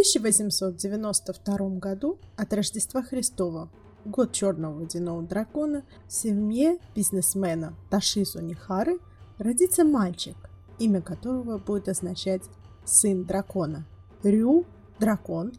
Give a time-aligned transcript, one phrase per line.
[0.00, 3.68] 1892 году от Рождества Христова,
[4.06, 8.98] год черного водяного дракона, в семье бизнесмена Ташису Нихары
[9.36, 10.36] родится мальчик,
[10.78, 12.44] имя которого будет означать
[12.86, 13.84] «сын дракона».
[14.22, 14.64] Рю–
[14.98, 15.52] дракон,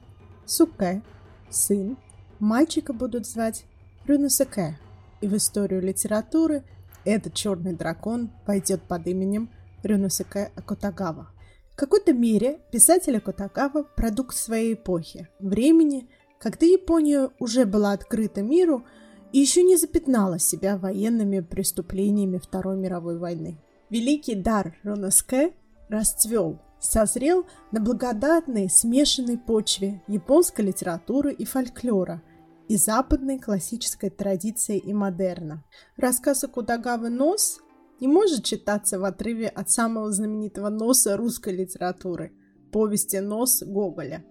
[0.48, 1.04] Суке–
[1.52, 1.96] сын,
[2.40, 3.66] мальчика будут звать
[4.08, 4.80] Рюнусаке,
[5.22, 6.64] и в историю литературы
[7.06, 9.52] этот черный дракон пойдет под именем
[9.84, 11.30] Рюнусаке Акутагава–
[11.74, 18.86] в какой-то мере писатель Акутагава– продукт своей эпохи, времени, когда Япония уже была открыта миру
[19.32, 23.58] и еще не запятнала себя военными преступлениями Второй мировой войны.
[23.90, 25.54] Великий дар Роноске
[25.90, 32.22] расцвел, созрел на благодатной смешанной почве японской литературы и фольклора
[32.68, 35.64] и западной классической традиции и модерна.
[35.98, 37.60] Рассказ Акутагавы «Нос»
[38.02, 42.34] не может читаться в отрыве от самого знаменитого носа русской литературы–
[42.72, 44.26] повести «Нос» Гоголя.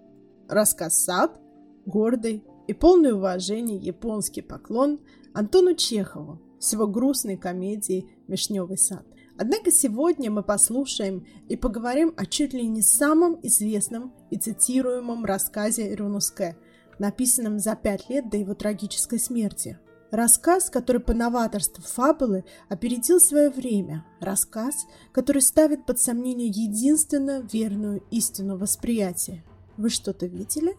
[0.49, 1.39] Рассказ «Сад»–
[1.85, 4.99] гордый и полный уважения японский поклон
[5.33, 9.05] Антону Чехову с его грустной комедией «Вишневый сад».
[9.37, 15.95] Однако сегодня мы послушаем и поговорим о чуть ли не самом известном и цитируемом рассказе
[15.95, 16.57] Рюнуске,
[16.99, 19.79] написанном за пять лет до его трагической смерти–
[20.11, 24.05] Рассказ, который по новаторству фабулы опередил свое время.
[24.19, 29.41] Рассказ, который ставит под сомнение единственно верную истину восприятия.
[29.77, 30.77] Вы что-то видели?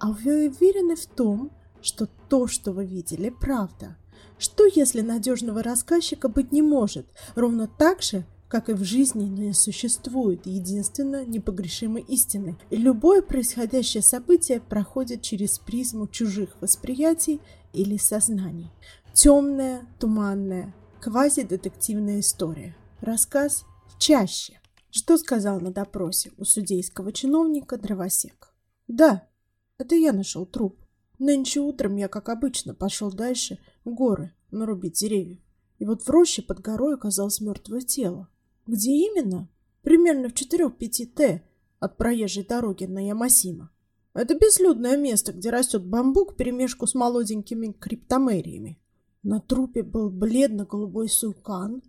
[0.00, 3.96] А вы уверены в том, что то, что вы видели, правда?
[4.36, 9.52] Что, если надежного рассказчика быть не может, ровно так же, как и в жизни не
[9.54, 17.40] существует единственно непогрешимой истины, и любое происходящее событие проходит через призму чужих восприятий
[17.72, 18.70] или сознаний.
[19.14, 22.76] Темная, туманная, квазидетективная история.
[23.00, 23.64] Рассказ
[23.98, 24.60] чаще.
[24.90, 28.54] Что сказал на допросе у судейского чиновника дровосек?
[28.88, 29.28] Да,
[29.78, 30.78] это я нашел труп.
[31.18, 35.40] Нынче утром я, как обычно, пошел дальше в горы нарубить деревьев.
[35.78, 38.28] И вот в роще под горой оказалось мертвое тело.
[38.66, 39.48] Где именно?
[39.82, 41.42] Примерно в 4-5 Т
[41.80, 43.70] от проезжей дороги на Ямасима.
[44.14, 48.78] Это безлюдное место, где растет бамбук перемешку с молоденькими криптомериями.
[49.22, 51.82] На трупе был бледно-голубой сукан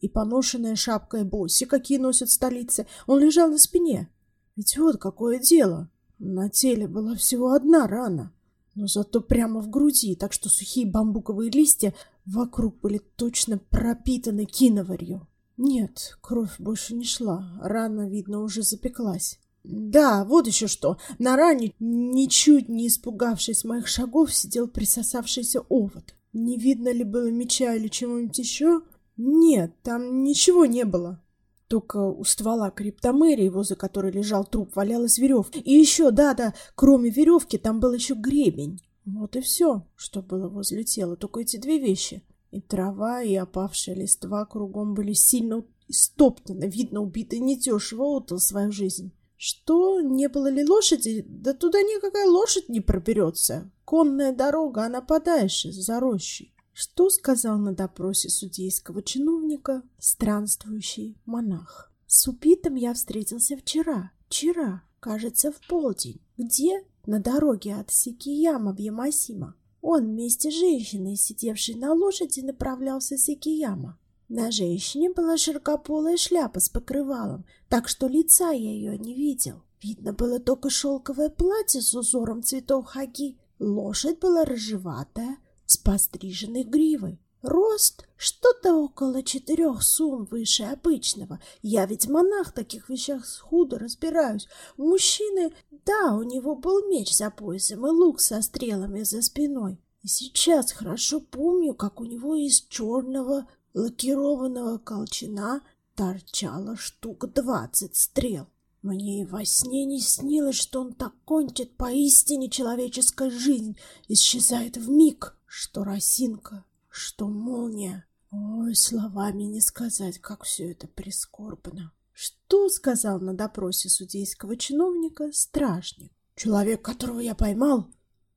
[0.00, 2.86] и поношенная шапка эбоси, какие носят в столице.
[3.06, 4.08] Он лежал на спине.
[4.54, 5.90] Ведь вот какое дело.
[6.18, 8.32] На теле была всего одна рана,
[8.74, 11.92] но зато прямо в груди, так что сухие бамбуковые листья
[12.24, 15.28] вокруг были точно пропитаны киноварью.
[15.58, 19.38] Нет, кровь больше не шла, рана, видно, уже запеклась.
[19.68, 20.96] Да, вот еще что.
[21.18, 26.14] На ране, ничуть не испугавшись моих шагов, сидел присосавшийся овод.
[26.32, 28.82] Не видно ли было меча или чего-нибудь еще?
[29.16, 31.20] Нет, там ничего не было.
[31.66, 35.58] Только у ствола криптомерии, возле которой лежал труп, валялась веревка.
[35.58, 38.80] И еще, да-да, кроме веревки, там был еще гребень.
[39.04, 42.22] Вот и все, что было возле тела, только эти две вещи.
[42.52, 46.68] И трава, и опавшая листва кругом были сильно истоптаны.
[46.68, 49.12] Видно, убитый недешево отдал свою жизнь.
[49.36, 51.24] Что, не было ли лошади?
[51.28, 53.70] Да туда никакая лошадь не проберется.
[53.84, 56.54] Конная дорога, она подальше, за рощей.
[56.72, 61.92] Что сказал на допросе судейского чиновника странствующий монах?
[62.06, 64.12] С убитым я встретился вчера.
[64.26, 66.20] Вчера, кажется, в полдень.
[66.36, 66.84] Где?
[67.06, 69.54] На дороге от Сикияма в Ямасима.
[69.80, 73.98] Он вместе с женщиной, сидевшей на лошади, направлялся с Икияма.
[74.28, 79.62] На женщине была широкополая шляпа с покрывалом, так что лица я ее не видел.
[79.80, 83.38] Видно было только шелковое платье с узором цветов хаги.
[83.60, 87.20] Лошадь была рыжеватая, с постриженной гривой.
[87.42, 91.40] Рост что-то около четырех сун выше обычного.
[91.62, 94.48] Я ведь монах в таких вещах худо разбираюсь.
[94.76, 99.78] У мужчины, да, у него был меч за поясом и лук со стрелами за спиной.
[100.02, 105.60] И сейчас хорошо помню, как у него из черного лакированного колчана
[105.94, 108.48] торчало штук двадцать стрел.
[108.82, 113.76] Мне и во сне не снилось, что он так кончит поистине человеческая жизнь,
[114.08, 118.06] исчезает в миг, что росинка, что молния.
[118.30, 121.92] Ой, словами не сказать, как все это прискорбно.
[122.12, 126.12] Что сказал на допросе судейского чиновника стражник?
[126.34, 127.88] Человек, которого я поймал,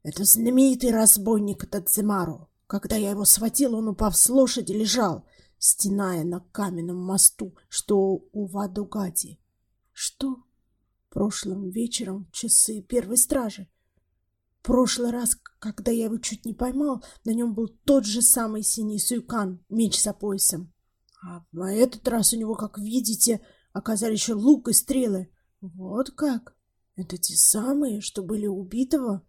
[0.04, 2.50] это знаменитый разбойник Тадзимару.
[2.70, 5.26] Когда я его схватил, он, упав с лошади, лежал,
[5.58, 9.40] стеная на каменном мосту, что у Вадугади.
[9.92, 10.44] Что?
[11.10, 13.68] Прошлым вечером часы первой стражи.
[14.62, 19.00] Прошлый раз, когда я его чуть не поймал, на нем был тот же самый синий
[19.00, 20.72] суйкан, меч за поясом.
[21.24, 23.42] А на этот раз у него, как видите,
[23.74, 25.32] оказались еще лук и стрелы.
[25.60, 26.56] Вот как?
[26.96, 29.24] Это те самые, что были убитого?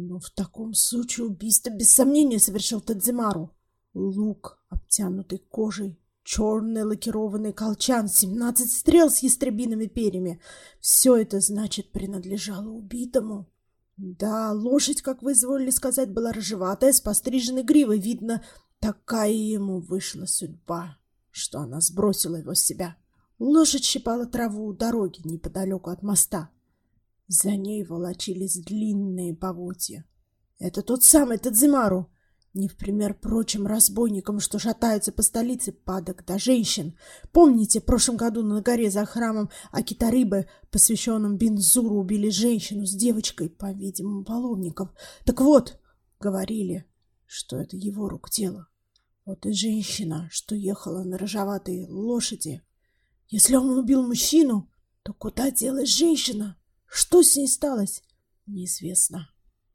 [0.00, 3.52] Но в таком случае убийство без сомнения совершил Тадзимару.
[3.94, 10.40] Лук, обтянутый кожей, черный лакированный колчан, семнадцать стрел с ястребиными перьями.
[10.78, 13.50] Все это, значит, принадлежало убитому.
[13.96, 17.98] Да, лошадь, как вы изволили сказать, была рыжеватая, с постриженной гривой.
[17.98, 18.44] Видно,
[18.78, 20.96] такая ему вышла судьба,
[21.32, 22.96] что она сбросила его с себя.
[23.40, 26.50] Лошадь щипала траву у дороги неподалеку от моста.
[27.28, 30.04] За ней волочились длинные поводья.
[30.58, 32.10] Это тот самый Тадзимару,
[32.54, 36.96] не в пример прочим разбойникам, что шатаются по столице падок до женщин.
[37.30, 43.50] Помните, в прошлом году на горе за храмом Акитарыбы, посвященном Бензуру, убили женщину с девочкой,
[43.50, 44.88] по-видимому, половников.
[45.24, 45.78] Так вот,
[46.18, 46.86] говорили,
[47.26, 48.68] что это его рук дело.
[49.26, 52.62] Вот и женщина, что ехала на рыжеватой лошади.
[53.28, 54.70] Если он убил мужчину,
[55.02, 56.56] то куда делась женщина?
[56.88, 58.02] Что с ней сталось?
[58.46, 59.28] Неизвестно.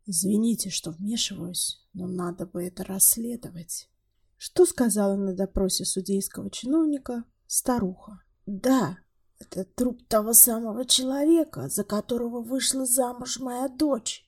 [0.06, 3.90] Извините, что вмешиваюсь, но надо бы это расследовать.
[4.38, 8.22] Что сказала на допросе судейского чиновника старуха?
[8.46, 8.98] Да,
[9.40, 14.26] это труп того самого человека, за которого вышла замуж моя дочь.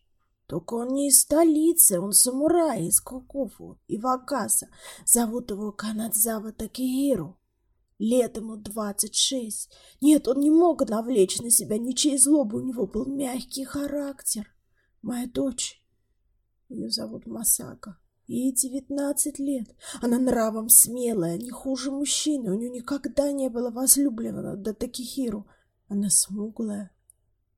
[0.47, 4.67] Только он не из столицы, он самурай из Кокуфу и Вакаса.
[5.05, 7.37] Зовут его Канадзава Такихиру.
[7.97, 9.71] Лет ему двадцать шесть.
[10.01, 14.53] Нет, он не мог навлечь на себя ничьей злобы, у него был мягкий характер.
[15.01, 15.81] Моя дочь,
[16.67, 17.97] ее зовут Масака,
[18.27, 19.73] ей девятнадцать лет.
[20.01, 22.51] Она нравом смелая, не хуже мужчины.
[22.51, 25.47] У нее никогда не было возлюбленного до Такихиру.
[25.87, 26.91] Она смуглая.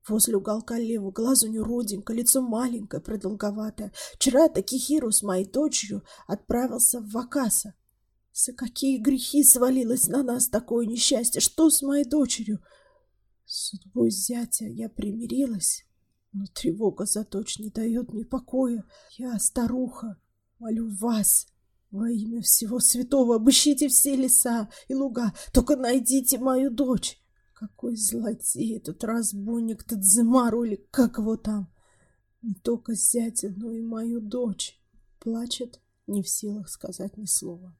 [0.06, 3.92] Возле уголка левого глаза у нее родинка, лицо маленькое, продолговатое.
[4.14, 7.74] Вчера Такихиру с моей дочерью отправился в Вакаса.
[8.40, 11.40] За какие грехи свалилось на нас такое несчастье?
[11.40, 12.60] Что с моей дочерью?
[13.44, 15.84] С судьбой зятя я примирилась.
[16.30, 18.84] Но тревога за дочь не дает мне покоя.
[19.16, 20.20] Я, старуха,
[20.60, 21.48] молю вас,
[21.90, 27.20] во имя всего святого, обыщите все леса и луга, только найдите мою дочь.
[27.54, 31.74] Какой злодей этот разбойник Тадзимару или как его там.
[32.42, 34.80] Не только зятя, но и мою дочь.
[35.18, 37.76] Плачет, не в силах сказать ни слова.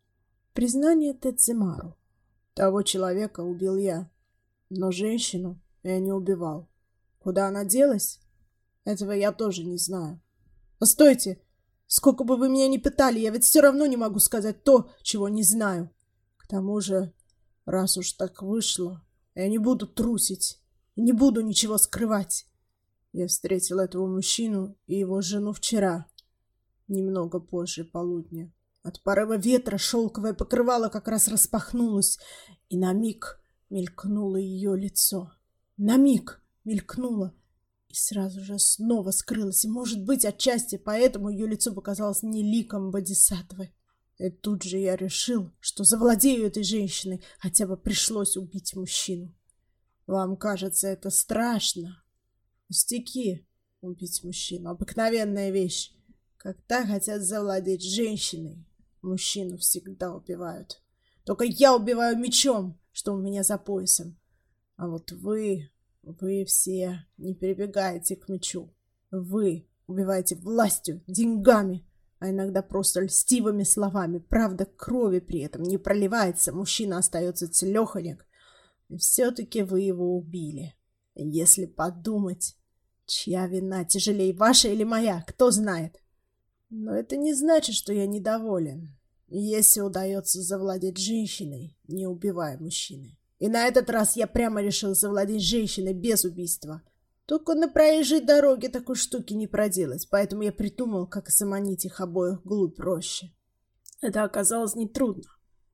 [0.59, 1.97] Признание Тадзимару.
[2.55, 4.11] Того человека убил я,
[4.71, 6.69] но женщину я не убивал.
[7.21, 8.19] Куда она делась?
[8.85, 10.21] Этого я тоже не знаю.
[10.81, 11.41] Постойте!
[11.87, 15.29] Сколько бы вы меня ни пытали, я ведь все равно не могу сказать то, чего
[15.29, 15.91] не знаю.
[16.39, 17.13] К тому же,
[17.65, 19.07] раз уж так вышло,
[19.37, 20.61] я не буду трусить
[20.97, 22.49] и не буду ничего скрывать.
[23.13, 26.09] Я встретил этого мужчину и его жену вчера,
[26.89, 28.53] немного позже полудня.
[28.83, 32.19] От порыва ветра шелковое покрывало как раз распахнулось,
[32.69, 33.41] и на миг
[33.71, 35.33] мелькнуло ее лицо.
[35.77, 37.35] На миг мелькнуло,
[37.89, 42.91] и сразу же снова скрылась, и, может быть, отчасти поэтому ее лицо показалось мне ликом
[42.91, 43.73] Бодисатвы.
[44.19, 49.35] И тут же я решил, что завладею этой женщиной, хотя бы пришлось убить мужчину.
[50.07, 52.03] Вам кажется это страшно?
[52.67, 53.47] Пустяки,
[53.81, 55.93] убить мужчину, обыкновенная вещь.
[56.37, 58.68] Когда хотят завладеть женщиной,
[59.03, 60.83] мужчину всегда убивают.
[61.25, 64.19] Только я убиваю мечом, что у меня за поясом.
[64.77, 65.71] А вот вы
[66.03, 68.75] вы все не перебегаете к мечу.
[69.11, 71.87] Вы убиваете властью, деньгами,
[72.19, 74.19] а иногда просто льстивыми словами.
[74.19, 78.27] Правда, крови при этом не проливается, мужчина остается целеханек.
[78.89, 80.75] И все-таки вы его убили.
[81.15, 82.57] Если подумать,
[83.05, 86.01] чья вина тяжелее, ваша или моя, кто знает.
[86.71, 88.89] Но это не значит, что я недоволен.
[89.29, 93.19] Если удается завладеть женщиной, не убивая мужчины.
[93.39, 96.83] И на этот раз я прямо решил завладеть женщиной без убийства.
[97.27, 102.43] Только на проезжей дороге такой штуки не проделать, поэтому я придумал, как заманить их обоих
[102.43, 103.33] глубь роще.
[104.01, 105.25] Это оказалось нетрудно.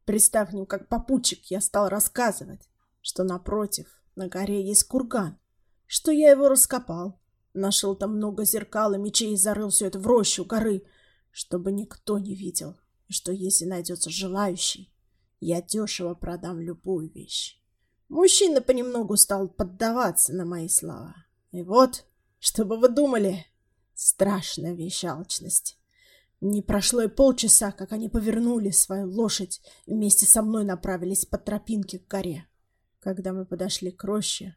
[0.04, 2.68] Пристав к ним как попутчик, я стал рассказывать,
[3.00, 3.86] что напротив,
[4.16, 5.38] на горе есть курган,
[5.86, 7.20] что я его раскопал,
[7.54, 10.84] нашел там много зеркал и мечей и зарыл все это в рощу горы,
[11.30, 12.76] чтобы никто не видел,
[13.08, 14.92] и что если найдется желающий,
[15.40, 17.60] я дешево продам любую вещь.
[18.08, 21.14] Мужчина понемногу стал поддаваться на мои слова.
[21.52, 22.04] И вот,
[22.38, 23.46] что бы вы думали,
[23.94, 25.78] страшная вещь алчность.
[26.40, 31.38] Не прошло и полчаса, как они повернули свою лошадь и вместе со мной направились по
[31.38, 32.46] тропинке к горе.
[33.00, 34.56] Когда мы подошли к роще,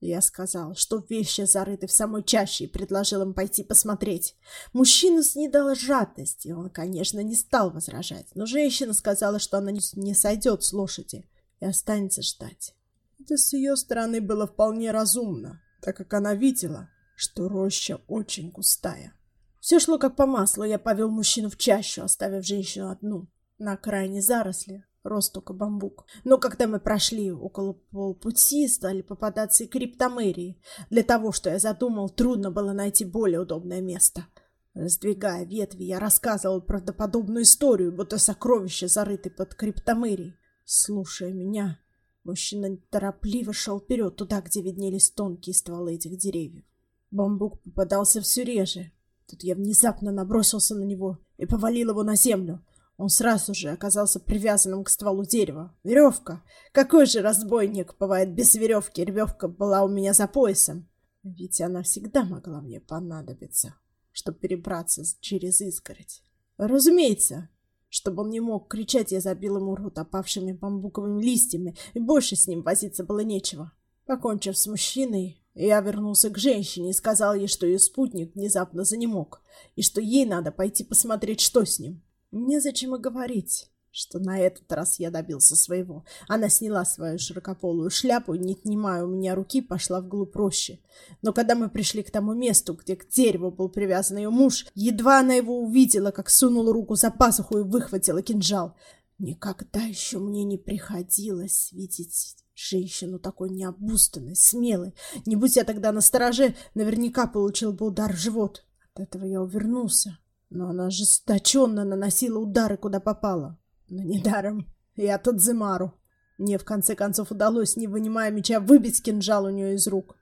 [0.00, 4.34] я сказал, что вещи зарыты в самой чаще, и предложил им пойти посмотреть.
[4.72, 10.14] Мужчину снедала жадность, и он, конечно, не стал возражать, но женщина сказала, что она не
[10.14, 11.28] сойдет с лошади
[11.60, 12.74] и останется ждать.
[13.18, 15.62] Это с ее стороны было вполне разумно.
[15.80, 19.14] так как она видела, что роща очень густая.
[19.60, 23.28] Все шло как по маслу, я повел мужчину в чащу, оставив женщину одну.
[23.58, 26.06] На окраине заросли рос только бамбук.
[26.24, 30.60] Но когда мы прошли около полпути, стали попадаться и криптомерии.
[30.90, 34.26] Для того, что я задумал, трудно было найти более удобное место.
[34.74, 40.34] Раздвигая ветви, я рассказывал правдоподобную историю, будто сокровище зарыты под криптомерией.
[40.66, 41.78] Слушая меня,
[42.24, 46.64] мужчина торопливо шел вперед, туда, где виднелись тонкие стволы этих деревьев.
[47.10, 48.92] Бамбук попадался все реже.
[49.26, 52.62] Тут я внезапно набросился на него и повалил его на землю.
[52.96, 55.74] Он сразу же оказался привязанным к стволу дерева.
[55.84, 56.42] Веревка!
[56.72, 59.04] Какой же разбойник бывает без веревки?
[59.04, 60.88] Веревка была у меня за поясом.
[61.22, 63.74] Ведь она всегда могла мне понадобиться,
[64.12, 66.22] чтобы перебраться через изгородь.
[66.56, 67.50] Разумеется,
[67.88, 72.46] чтобы он не мог кричать, я забил ему рот опавшими бамбуковыми листьями, и больше с
[72.46, 73.72] ним возиться было нечего.
[74.06, 79.42] Покончив с мужчиной, я вернулся к женщине и сказал ей, что ее спутник внезапно занемог,
[79.74, 82.02] и что ей надо пойти посмотреть, что с ним.
[82.32, 86.04] Незачем и говорить, что на этот раз я добился своего.
[86.28, 90.82] Она сняла свою широкополую шляпу и, не отнимая у меня руки, пошла вглубь рощи.
[91.22, 95.20] Но когда мы пришли к тому месту, где к дереву был привязан ее муж, едва
[95.20, 98.76] она его увидела, как сунула руку за пазуху и выхватила кинжал.
[99.18, 104.94] Никогда еще мне не приходилось видеть женщину такой необузданной, смелой.
[105.24, 108.64] Не будь я тогда на стороже, наверняка получил бы удар в живот.
[108.94, 110.18] От этого я увернулся.
[110.50, 113.58] Но она жесточенно наносила удары, куда попала.
[113.88, 114.66] Но недаром.
[114.94, 115.94] Я Тадзимару.
[116.38, 120.16] Мне, в конце концов, удалось, не вынимая меча, выбить кинжал у нее из рук.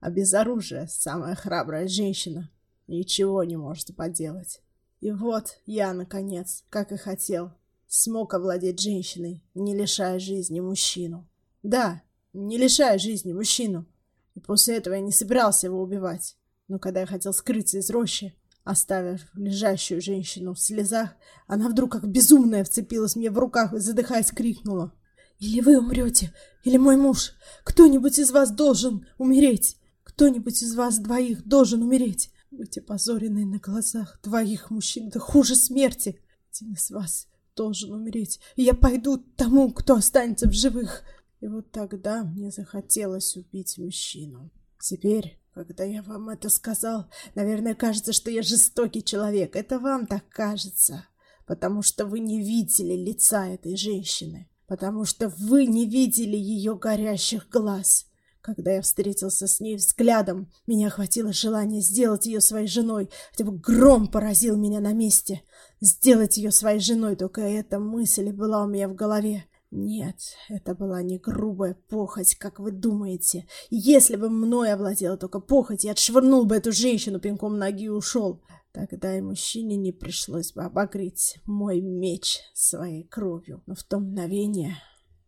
[0.00, 2.50] А без оружия самая храбрая женщина
[2.86, 4.62] ничего не может поделать.
[5.00, 7.52] И вот я, наконец, как и хотел,
[7.86, 11.28] смог овладеть женщиной, не лишая жизни мужчину.
[11.62, 13.86] Да, не лишая жизни мужчину.
[14.34, 16.36] И после этого я не собирался его убивать.
[16.68, 18.34] Но когда я хотел скрыться из рощи,
[18.68, 24.30] Оставив лежащую женщину в слезах, она вдруг как безумная вцепилась мне в руках и, задыхаясь,
[24.30, 24.92] крикнула.
[25.38, 26.34] «Или вы умрете,
[26.64, 27.32] или мой муж.
[27.64, 29.78] Кто-нибудь из вас должен умереть.
[30.04, 32.30] Кто-нибудь из вас двоих должен умереть.
[32.50, 36.20] Быть опозоренной на глазах двоих мужчин, да хуже смерти.
[36.52, 41.04] Один из вас должен умереть, и я пойду тому, кто останется в живых».
[41.40, 44.50] И вот тогда мне захотелось убить мужчину.
[44.78, 49.56] Теперь когда я вам это сказал, наверное, кажется, что я жестокий человек.
[49.56, 51.04] Это вам так кажется,
[51.48, 57.48] потому что вы не видели лица этой женщины, потому что вы не видели ее горящих
[57.48, 58.06] глаз.
[58.40, 63.58] Когда я встретился с ней взглядом, меня охватило желание сделать ее своей женой, хотя бы
[63.58, 65.42] гром поразил меня на месте.
[65.80, 69.47] Сделать ее своей женой, только эта мысль была у меня в голове.
[69.70, 70.16] Нет,
[70.48, 73.46] это была не грубая похоть, как вы думаете.
[73.68, 78.42] Если бы мной овладела только похоть, я отшвырнул бы эту женщину пинком ноги и ушел.
[78.72, 83.62] Тогда и мужчине не пришлось бы обогреть мой меч своей кровью.
[83.66, 84.76] Но в то мгновение,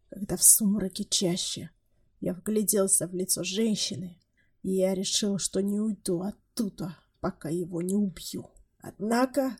[0.09, 1.70] когда в сумраке чаще
[2.20, 4.18] я вгляделся в лицо женщины,
[4.62, 8.50] и я решил, что не уйду оттуда, пока его не убью.
[8.78, 9.56] Однако,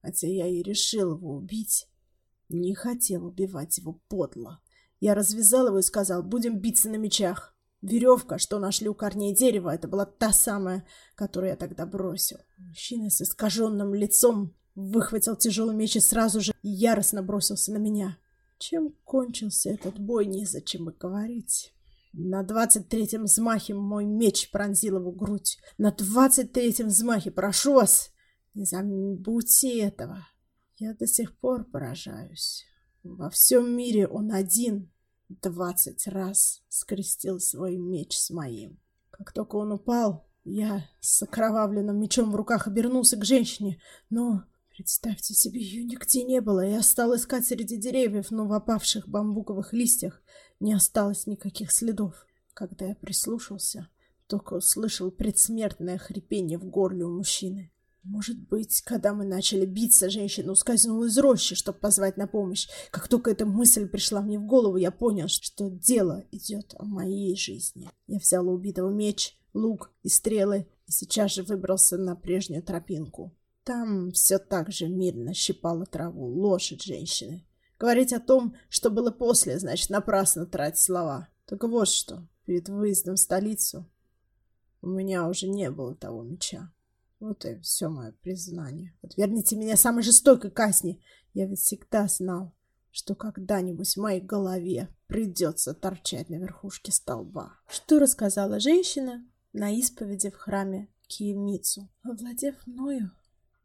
[0.00, 1.87] хотя я и решил его убить,
[2.48, 4.60] не хотел убивать его подло.
[5.00, 7.54] Я развязал его и сказал, будем биться на мечах.
[7.80, 12.38] Веревка, что нашли у корней дерева, это была та самая, которую я тогда бросил.
[12.56, 18.18] Мужчина с искаженным лицом выхватил тяжелый меч и сразу же яростно бросился на меня.
[18.58, 21.72] Чем кончился этот бой, незачем и говорить.
[22.12, 25.58] На двадцать третьем взмахе мой меч пронзил его грудь.
[25.76, 28.10] На двадцать третьем взмахе, прошу вас,
[28.54, 30.26] не забудьте этого.
[30.78, 32.64] Я до сих пор поражаюсь.
[33.02, 34.92] Во всем мире он один
[35.28, 38.78] двадцать раз скрестил свой меч с моим.
[39.10, 45.34] Как только он упал, я с окровавленным мечом в руках обернулся к женщине, но, представьте
[45.34, 46.64] себе, ее нигде не было.
[46.64, 50.22] Я стал искать среди деревьев, но в опавших бамбуковых листьях
[50.60, 52.24] не осталось никаких следов.
[52.54, 53.88] Когда я прислушался,
[54.28, 57.72] только услышал предсмертное хрипение в горле у мужчины.
[58.02, 62.68] Может быть, когда мы начали биться, женщина ускользнула из рощи, чтобы позвать на помощь.
[62.90, 67.36] Как только эта мысль пришла мне в голову, я понял, что дело идет о моей
[67.36, 67.90] жизни.
[68.06, 73.34] Я взял у убитого меч, лук и стрелы и сейчас же выбрался на прежнюю тропинку.
[73.64, 77.44] Там все так же мирно щипала траву лошадь женщины.
[77.78, 81.28] Говорить о том, что было после, значит напрасно тратить слова.
[81.46, 83.86] Только вот что, перед выездом в столицу
[84.80, 86.72] у меня уже не было того меча.
[87.20, 88.96] Вот и все мое признание.
[89.02, 91.02] Отверните меня самой жестокой казни.
[91.34, 92.54] Я ведь всегда знал,
[92.90, 97.58] что когда-нибудь в моей голове придется торчать на верхушке столба.
[97.66, 101.88] Что рассказала женщина, на исповеди в храме Киемицу.
[102.02, 103.10] Овладев мною,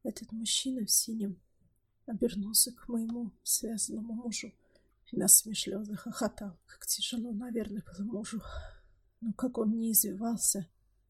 [0.04, 1.40] этот мужчина в синем
[2.06, 4.52] обернулся к моему связанному мужу
[5.12, 6.58] и насмешливо захохотал.
[6.66, 8.42] Как тяжело, наверное, было мужу.
[9.22, 10.68] Но как он не извивался,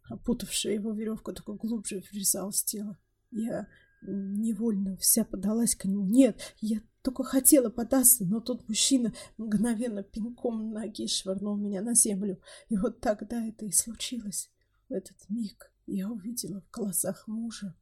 [0.10, 2.98] опутавшая его веревка только глубже врезалась в тело.
[3.31, 3.67] Я
[4.01, 6.05] невольно вся подалась к нему.
[6.05, 12.41] Нет, я только хотела податься, но тот мужчина мгновенно пинком ноги швырнул меня на землю.
[12.69, 14.50] И вот тогда это и случилось.
[14.89, 17.75] В этот миг я увидела в глазах мужа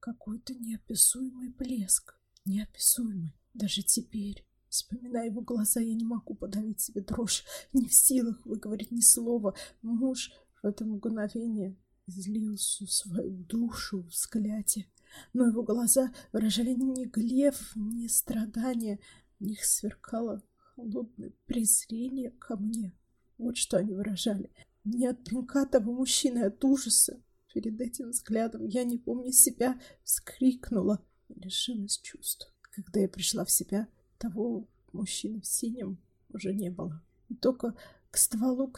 [0.00, 2.18] какой-то неописуемый блеск.
[2.44, 3.34] Неописуемый.
[3.54, 7.44] Даже теперь, вспоминая его глаза, я не могу подавить себе дрожь.
[7.72, 9.54] Не в силах выговорить ни слова.
[9.82, 10.30] Муж
[10.62, 14.86] в это мгновение излил всю свою душу в взгляде
[15.32, 18.98] но его глаза выражали ни гнев, ни страдания.
[19.38, 22.92] В них сверкало холодное презрение ко мне.
[23.38, 24.50] Вот что они выражали.
[24.84, 27.22] Не от пинка того мужчины, от ужаса.
[27.52, 32.52] Перед этим взглядом я, не помня себя, вскрикнула и лишилась чувств.
[32.60, 35.98] Когда я пришла в себя, того мужчины в синем
[36.28, 37.02] уже не было.
[37.28, 37.74] И только
[38.10, 38.74] к стволу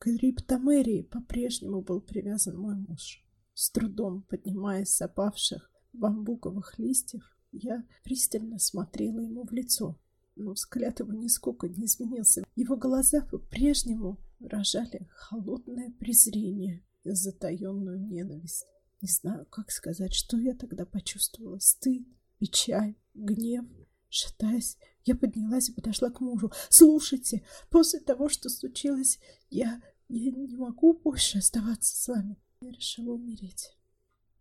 [0.00, 3.22] криптомерии по-прежнему был привязан мой муж.
[3.54, 10.00] С трудом поднимаясь с опавших, бамбуковых листьев, я пристально смотрела ему в лицо.
[10.36, 12.44] Но взгляд его нисколько не изменился.
[12.56, 18.66] Его глаза по-прежнему выражали холодное презрение и затаенную ненависть.
[19.02, 21.58] Не знаю, как сказать, что я тогда почувствовала.
[21.58, 22.06] Стыд,
[22.38, 23.66] печаль, гнев.
[24.10, 26.52] Шатаясь, я поднялась и подошла к мужу.
[26.68, 32.36] «Слушайте, после того, что случилось, я, я не могу больше оставаться с вами.
[32.60, 33.76] Я решила умереть.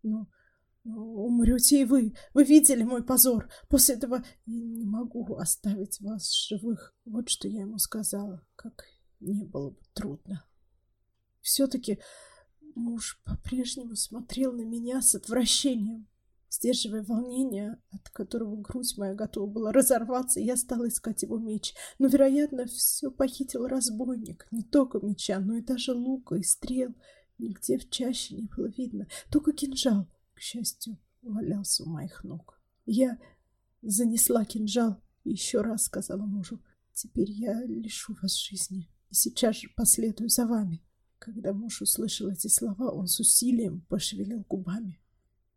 [0.04, 0.28] Но
[0.86, 2.16] Умрете и вы.
[2.34, 3.50] Вы видели мой позор.
[3.68, 6.96] После этого я не могу оставить вас живых.
[7.06, 8.46] Вот что я ему сказала.
[8.56, 8.86] Как
[9.20, 10.46] не было бы трудно.
[11.42, 12.00] Все-таки
[12.76, 16.08] муж по-прежнему смотрел на меня с отвращением.
[16.50, 21.74] Сдерживая волнение, от которого грудь моя готова была разорваться, я стала искать его меч.
[22.00, 24.48] Но, вероятно, все похитил разбойник.
[24.52, 26.94] Не только меча, но и даже лука и стрел.
[27.38, 29.08] Нигде в чаще не было видно.
[29.30, 30.08] Только кинжал—
[30.40, 32.62] к счастью, валялся у моих ног.
[32.86, 33.20] Я
[33.82, 39.70] занесла кинжал и еще раз сказала мужу, «Теперь я лишу вас жизни и сейчас же
[39.76, 40.82] последую за вами».
[41.18, 45.02] Когда муж услышал эти слова, он с усилием пошевелил губами.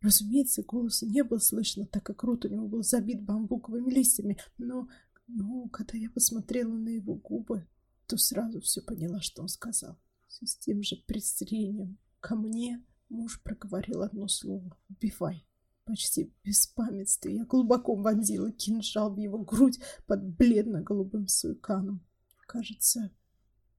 [0.02, 4.88] Разумеется, голоса не было слышно, так как рот у него был забит бамбуковыми листьями, но,
[5.28, 7.66] но когда я посмотрела на его губы,
[8.06, 9.96] то сразу все поняла, что он сказал.
[10.26, 15.46] Все с тем же презрением ко мне Муж проговорил одно слово «убивай».
[15.84, 22.00] Почти без памятства я глубоко вонзила кинжал в его грудь под бледно-голубым суйканом.
[22.46, 23.10] Кажется,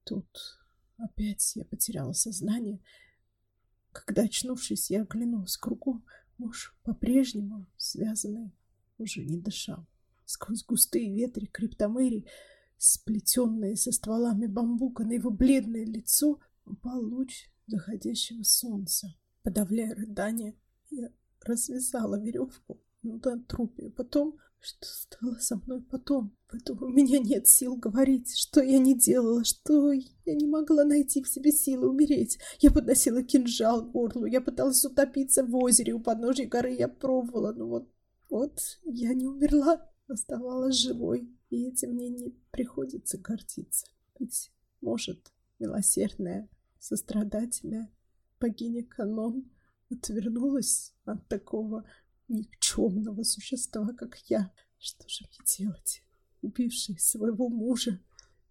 [0.04, 0.28] тут
[0.98, 2.80] опять я потеряла сознание.
[3.94, 6.04] Когда, очнувшись, я оглянулась кругом,
[6.36, 8.52] муж по-прежнему связанный
[8.98, 9.86] уже не дышал.
[10.24, 12.26] Сквозь густые ветри криптомерии,
[12.76, 19.14] сплетенные со стволами бамбука, на его бледное лицо упал луч заходящего солнца.
[19.44, 20.56] Подавляя рыдание,
[20.90, 23.90] я развязала веревку на трупе.
[23.90, 26.34] Потом, что стало со мной потом?
[26.48, 31.22] Потом у меня нет сил говорить, что я не делала, что я не могла найти
[31.22, 32.38] в себе силы умереть.
[32.60, 37.52] Я подносила кинжал к горлу, я пыталась утопиться в озере у подножия горы, я пробовала,
[37.52, 37.88] но вот,
[38.30, 43.86] вот я не умерла, оставалась живой, и этим мне не приходится гордиться.
[44.18, 44.50] Ведь,
[44.80, 46.48] может, милосердная,
[46.78, 47.92] сострадательная,
[48.40, 49.50] богиня Канон
[49.90, 51.84] отвернулась от такого
[52.28, 54.52] никчемного существа, как я.
[54.78, 56.02] Что же мне делать?
[56.42, 58.00] Убивший своего мужа,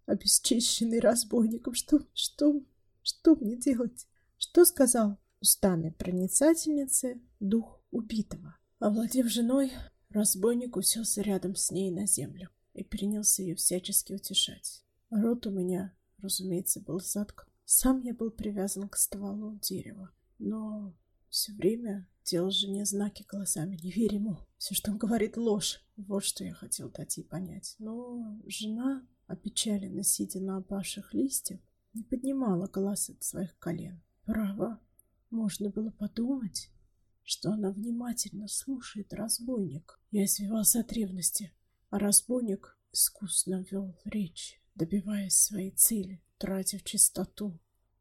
[0.06, 1.74] обесчищенный разбойником.
[1.74, 2.62] Что, что,
[3.02, 4.06] что мне делать?
[4.36, 8.56] Что сказал устами проницательницы дух убитого?
[8.78, 9.72] Овладев женой,
[10.10, 14.84] разбойник уселся рядом с ней на землю и принялся ее всячески утешать.
[15.10, 17.48] Рот у меня, разумеется, был заткнут.
[17.64, 20.94] Сам я был привязан к стволу дерева, но
[21.34, 23.76] все время делал жене знаки глазами.
[23.82, 24.38] Не верь ему.
[24.56, 25.84] Все, что он говорит, ложь.
[25.96, 27.74] Вот что я хотел дать ей понять.
[27.80, 31.58] Но жена, опечаленно сидя на опавших листьях,
[31.92, 34.00] не поднимала глаз от своих колен.
[34.24, 34.80] Право,
[35.30, 36.70] можно было подумать,
[37.24, 40.00] что она внимательно слушает разбойник.
[40.12, 41.52] Я извивался от ревности,
[41.90, 47.58] а разбойник искусно вел речь, добиваясь своей цели тратив чистоту.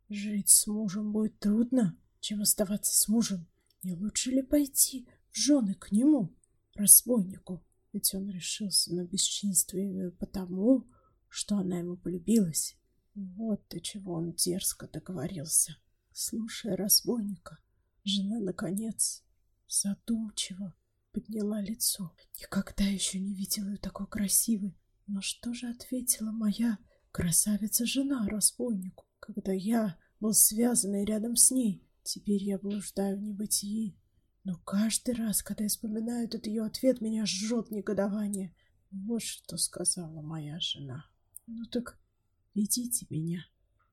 [0.07, 3.45] Жить с мужем будет трудно, чем оставаться с мужем.
[3.83, 6.33] Не лучше ли пойти в жены к нему,
[6.73, 7.61] разбойнику?
[7.91, 10.87] Ведь он решился на бесчинство именно потому,
[11.27, 12.77] что она ему полюбилась.
[13.13, 15.75] Вот до чего он дерзко договорился.
[16.13, 17.59] Слушая разбойника,
[18.05, 19.23] жена, наконец,
[19.67, 20.73] задумчиво
[21.11, 22.15] подняла лицо.
[22.39, 24.79] Никогда еще не видела ее такой красивой.
[25.07, 26.77] Но что же ответила моя
[27.11, 31.85] красавица-жена разбойнику, когда я был связанный рядом с ней?
[32.03, 33.97] Теперь я блуждаю в небытии.
[34.43, 38.53] Но каждый раз, когда я вспоминаю этот ее ответ, меня жжет негодование.
[38.91, 41.05] Вот что сказала моя жена.
[41.47, 41.97] Ну так
[42.53, 43.45] ведите меня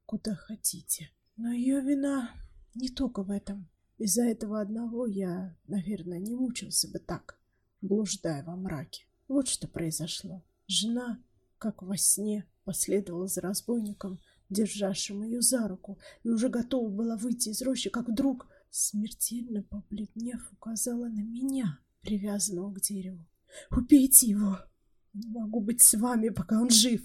[0.06, 1.10] куда хотите.
[1.36, 2.34] Но ее вина
[2.74, 3.68] не только в этом.
[3.96, 7.38] Из-за этого одного я, наверное, не мучился бы так,
[7.80, 9.04] блуждая во мраке.
[9.28, 10.42] Вот что произошло.
[10.66, 11.22] Жена,
[11.58, 14.18] как во сне, последовала за разбойником,
[14.50, 20.52] державшим ее за руку, и уже готова была выйти из рощи, как вдруг, смертельно побледнев,
[20.52, 23.26] указала на меня, привязанного к дереву.
[23.70, 24.58] «Убейте его!
[25.12, 27.02] Не могу быть с вами, пока он жив!»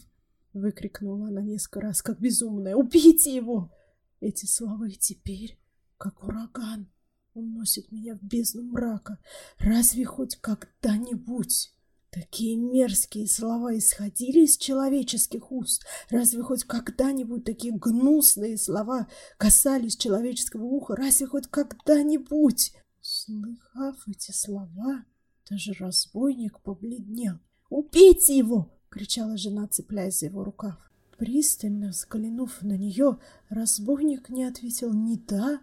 [0.54, 2.76] Выкрикнула она несколько раз, как безумная.
[2.76, 3.72] «Убейте его!»
[4.20, 5.60] Эти слова и теперь
[5.98, 6.90] как ураган.
[7.34, 9.20] Он носит меня в бездну мрака.
[9.58, 11.75] Разве хоть когда-нибудь
[12.16, 15.86] такие мерзкие слова исходили из человеческих уст?
[16.10, 20.96] Разве хоть когда-нибудь такие гнусные слова касались человеческого уха?
[20.96, 22.74] Разве хоть когда-нибудь?
[23.02, 25.04] Слыхав эти слова,
[25.50, 27.36] даже разбойник побледнел.
[27.70, 30.78] «Убейте его!»— кричала жена, цепляясь за его рукав.
[31.18, 35.62] Пристально взглянув на нее, разбойник не ответил ни да,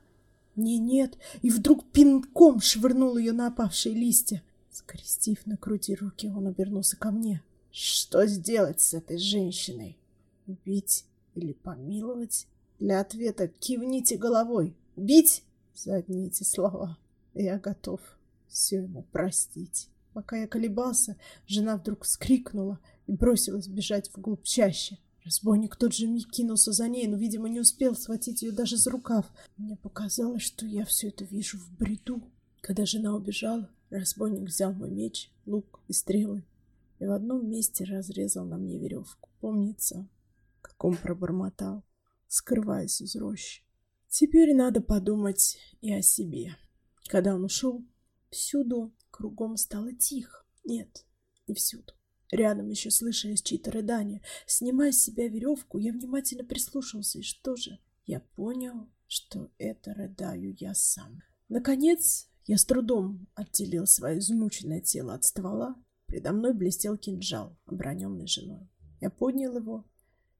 [0.54, 4.42] ни нет, и вдруг пинком швырнул ее на опавшие листья.
[4.72, 7.42] Скрестив на груди руки, он обернулся ко мне.
[7.70, 9.98] «Что сделать с этой женщиной?
[10.46, 11.04] Убить
[11.34, 12.46] или помиловать?»
[12.78, 14.74] Для ответа кивните головой.
[14.96, 16.98] «Бить?» За одни эти слова.
[17.34, 18.00] Я готов
[18.48, 19.88] все ему простить.
[20.12, 24.98] Пока я колебался, жена вдруг вскрикнула и бросилась бежать вглубь чаще.
[25.24, 28.90] Разбойник тот же миг кинулся за ней, но, видимо, не успел схватить ее даже за
[28.90, 29.26] рукав.
[29.56, 32.22] Мне показалось, что я все это вижу в бреду.
[32.60, 36.44] Когда жена убежала, разбойник взял мой меч, лук и стрелы
[37.02, 39.28] и в одном месте разрезал на мне веревку.
[39.40, 40.08] Помнится,
[40.60, 41.82] как он пробормотал,
[42.28, 43.64] скрываясь из рощи.
[44.08, 46.54] Теперь надо подумать и о себе.
[47.08, 47.84] Когда он ушел,
[48.30, 50.44] всюду кругом стало тихо.
[50.62, 51.04] Нет,
[51.48, 51.92] не всюду.
[52.30, 54.22] Рядом еще слышались чьи-то рыдания.
[54.46, 57.80] Снимая с себя веревку, я внимательно прислушался, и что же?
[58.06, 61.20] Я понял, что это рыдаю я сам.
[61.48, 65.76] Наконец, я с трудом отделил свое измученное тело от ствола.
[66.06, 68.68] Предо мной блестел кинжал, оброненный женой.
[69.00, 69.84] Я поднял его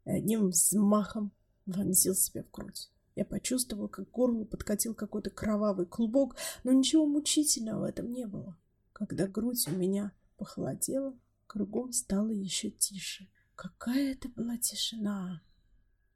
[0.05, 1.33] и одним взмахом
[1.67, 2.91] вонзил себе в грудь.
[3.15, 8.27] Я почувствовал, как к горлу подкатил какой-то кровавый клубок, но ничего мучительного в этом не
[8.27, 8.59] было.
[8.93, 11.15] Когда грудь у меня похолодела,
[11.53, 13.29] Кругом стало еще тише.
[13.57, 15.43] Какая это была тишина!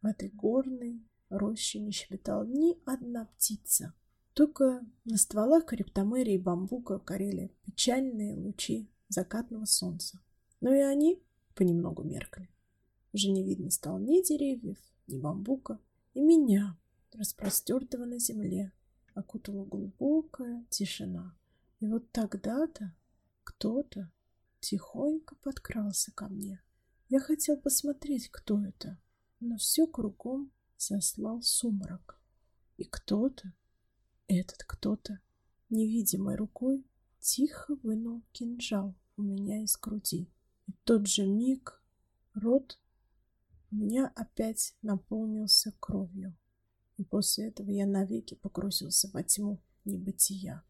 [0.01, 3.92] В этой горной роще не щебетала ни одна птица.
[4.37, 10.20] Только на стволах криптомерии и бамбука горели печальные лучи закатного солнца.
[10.61, 11.22] Но и они
[11.55, 12.51] понемногу меркли.
[13.14, 15.81] Уже не видно стало ни деревьев, ни бамбука,
[16.12, 16.79] и меня,
[17.14, 18.72] распростертого на земле,
[19.14, 21.35] окутала глубокая тишина.
[21.81, 22.94] И вот тогда-то
[23.42, 24.12] кто-то
[24.61, 26.62] тихонько подкрался ко мне.
[27.09, 28.99] Я хотел посмотреть, кто это,
[29.40, 32.20] но все кругом заслал сумрак.
[32.77, 33.55] И кто-то,
[34.28, 35.20] этот кто-то,
[35.70, 36.84] невидимой рукой
[37.20, 40.30] тихо вынул кинжал у меня из груди.
[40.66, 41.82] И в тот же миг
[42.34, 42.78] рот
[43.70, 46.36] у меня опять наполнился кровью.
[46.96, 50.62] И после этого я навеки погрузился во тьму небытия.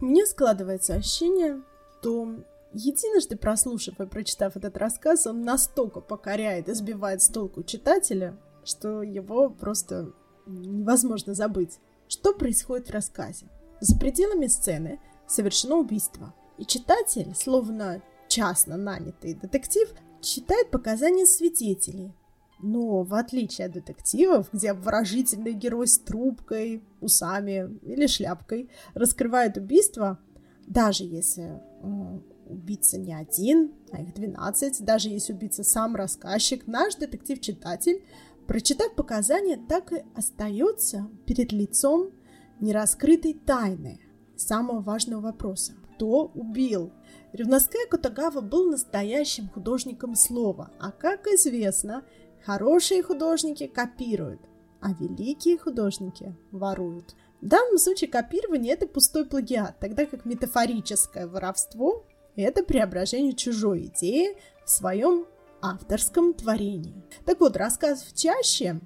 [0.00, 1.62] Мне складывается ощущение,
[2.00, 8.38] что Единожды прослушав и прочитав этот рассказ, он настолько покоряет и сбивает с толку читателя,
[8.64, 10.12] что его просто
[10.46, 11.80] невозможно забыть.
[12.10, 13.46] Что происходит в рассказе?
[13.80, 19.88] За пределами сцены совершено убийство, и читатель, словно частно нанятый детектив,
[20.20, 22.12] читает показания свидетелей.
[22.58, 30.18] Но в отличие от детективов, где обворожительный герой с трубкой, усами или шляпкой раскрывает убийство,
[30.66, 31.62] даже если
[32.44, 38.02] убийца не один, а их 12, даже если убийца сам рассказчик, наш детектив-читатель,
[38.50, 42.10] прочитав показания, так и остается перед лицом
[42.58, 44.00] нераскрытой тайны,
[44.36, 45.74] самого важного вопроса.
[45.94, 46.90] Кто убил?
[47.32, 52.02] Ревноская Кутагава был настоящим художником слова, а, как известно,
[52.44, 54.40] хорошие художники копируют,
[54.80, 57.14] а великие художники воруют.
[57.40, 64.36] В данном случае копирование– это пустой плагиат, тогда как метафорическое воровство это преображение чужой идеи
[64.64, 65.26] в своем
[65.62, 67.02] авторском творении.
[67.24, 68.80] Так вот, рассказ в чаще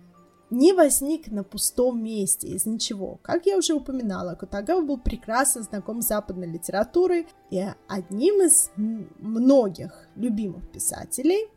[0.51, 3.19] не возник на пустом месте из ничего.
[3.23, 10.09] Как я уже упоминала, Кутагава был прекрасно знаком с западной литературой и одним из многих
[10.15, 11.49] любимых писателей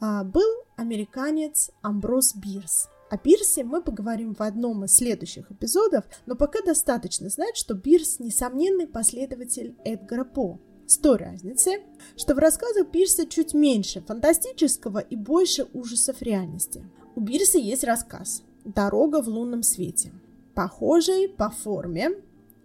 [0.00, 2.88] а, был американец Амброс Бирс.
[3.08, 8.18] О Бирсе мы поговорим в одном из следующих эпизодов, но пока достаточно знать, что Бирс–
[8.18, 10.58] несомненный последователь Эдгара По.
[10.86, 11.84] С той разницей,
[12.16, 16.84] что в рассказах Бирса чуть меньше фантастического и больше ужасов реальности.
[17.16, 20.12] У Бирса есть рассказ «Дорога в лунном свете»,
[20.54, 22.10] похожий по форме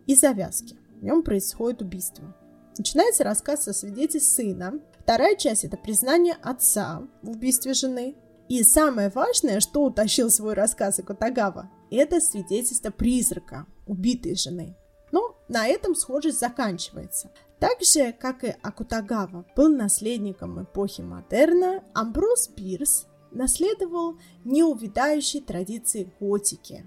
[0.06, 0.76] и завязке.
[1.00, 2.36] В нем происходит убийство.
[2.78, 4.80] Начинается рассказ со свидетельств сына.
[5.00, 8.16] Вторая часть– это признание отца в убийстве жены.
[8.50, 14.76] И самое важное, что утащил свой рассказ Акутагава, это свидетельство призрака убитой жены.
[15.12, 17.32] Но на этом схожесть заканчивается.
[17.62, 26.84] Так же, как и Акутагава был наследником эпохи модерна, Амброс Пирс наследовал неувидающей традиции готики,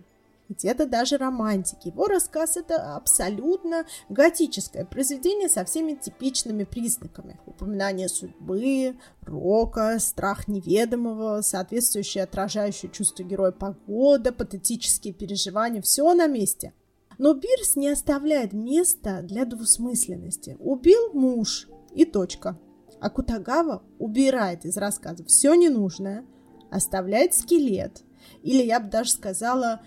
[0.49, 1.87] где-то даже романтики.
[1.87, 7.39] Его рассказ это абсолютно готическое произведение со всеми типичными признаками.
[7.47, 16.73] Упоминание судьбы, рока, страх неведомого, соответствующее отражающее чувство героя погода, патетические переживания, все на месте.
[17.19, 20.57] Но Бирс не оставляет места для двусмысленности.
[20.59, 22.59] Убил муж и точка.
[23.01, 26.25] А Кутагава убирает из рассказа все ненужное,
[26.71, 28.03] оставляет скелет,
[28.43, 29.83] или я бы даже сказала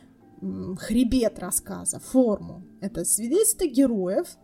[0.77, 2.63] хребет рассказа, форму.
[2.81, 4.37] Это свидетельство героев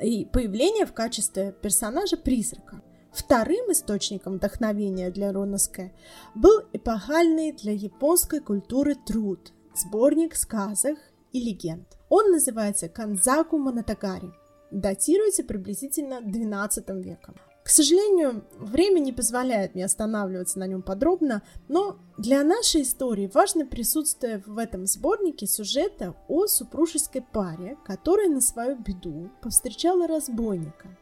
[0.00, 2.82] и появление в качестве персонажа призрака.
[3.12, 5.94] Вторым источником вдохновения для Роноске
[6.34, 10.98] был эпохальный для японской культуры труд– сборник сказок
[11.32, 11.97] и легенд.
[12.08, 14.32] Он называется «Канзаку Монотагари»,
[14.70, 17.34] датируется приблизительно XII веком.
[17.68, 23.66] К сожалению, время не позволяет мне останавливаться на нем подробно, но для нашей истории важно
[23.66, 30.96] присутствие в этом сборнике сюжета о супружеской паре, которая на свою беду повстречала разбойника.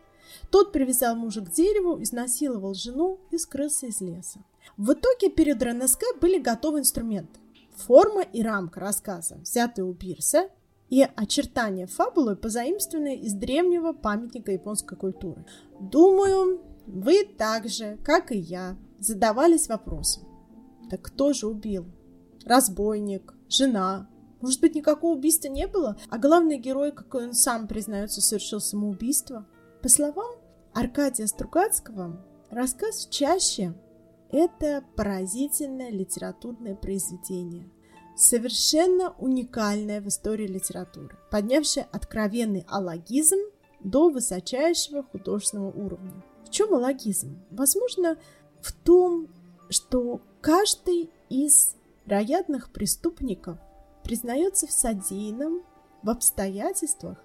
[0.50, 4.40] Тот привязал мужа к дереву, изнасиловал жену и скрылся из леса.
[4.76, 7.38] В итоге перед РНСК были готовы инструменты.
[7.76, 10.48] Форма и рамка рассказа, взятые у Бирса,
[10.88, 15.44] и очертания фабулы позаимствованы из древнего памятника японской культуры.
[15.80, 20.24] Думаю, вы так же, как и я, задавались вопросом.
[20.90, 21.86] Так кто же убил?
[22.44, 24.08] Разбойник, жена.
[24.40, 29.46] Может быть, никакого убийства не было, а главный герой, как он сам признается, совершил самоубийство?
[29.82, 30.30] По словам
[30.72, 33.74] Аркадия Стругацкого, рассказ чаще–
[34.30, 37.68] это поразительное литературное произведение–
[38.16, 43.38] совершенно уникальная в истории литературы, поднявшая откровенный алогизм
[43.80, 46.24] до высочайшего художественного уровня.
[46.44, 47.38] В чем алогизм?
[47.50, 48.16] Возможно,
[48.60, 49.28] в том,
[49.68, 51.76] что каждый из
[52.06, 53.58] вероятных преступников
[54.02, 55.62] признается в содеянном
[56.02, 57.18] в обстоятельствах,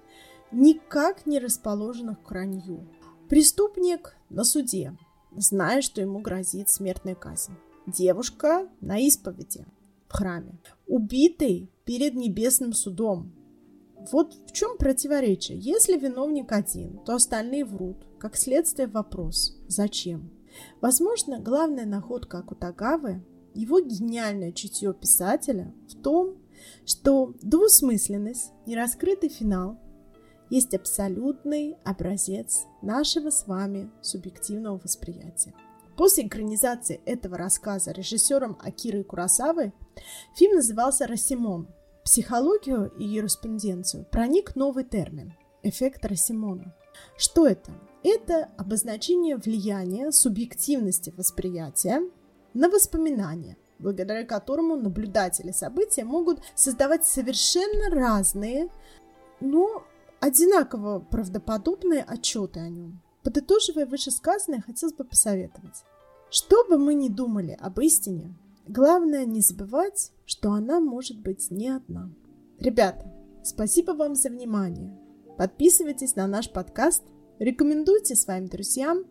[0.52, 2.88] никак не расположенных к ранью.
[3.30, 4.98] Преступник на суде,
[5.38, 7.54] зная, что ему грозит смертная казнь.
[7.86, 9.66] Девушка на исповеди,
[10.12, 10.60] в храме.
[10.88, 13.32] Убитый перед небесным судом.
[14.12, 15.58] Вот в чем противоречие.
[15.58, 17.98] Если виновник один, то остальные врут.
[18.20, 20.32] Как следствие вопрос «Зачем?».
[20.82, 26.38] Возможно, главная находка Акутагавы, его гениальное чутье писателя в том,
[26.86, 29.80] что двусмысленность, нераскрытый финал
[30.50, 35.54] есть абсолютный образец нашего с вами субъективного восприятия.
[36.02, 39.72] После экранизации этого рассказа режиссером Акирой Курасавой
[40.36, 41.68] фильм назывался «Рассимон».
[42.00, 46.74] В психологию и юриспруденцию проник новый термин– эффект Рассимона.
[47.18, 47.72] Что это?
[48.04, 52.02] Это обозначение влияния субъективности восприятия
[52.56, 58.70] на воспоминания, благодаря которому наблюдатели события могут создавать совершенно разные,
[59.40, 59.84] но
[60.20, 63.04] одинаково правдоподобные отчеты о нем.
[63.22, 65.84] Подытоживая вышесказанное, хотелось бы посоветовать.
[66.32, 68.34] Что бы мы ни думали об истине,
[68.66, 72.10] главное не забывать, что она может быть не одна.
[72.58, 73.14] Ребята,
[73.44, 74.98] спасибо вам за внимание.
[75.38, 77.04] Подписывайтесь на наш подкаст,
[77.38, 79.04] рекомендуйте своим друзьям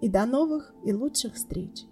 [0.00, 1.86] и до новых и лучших встреч!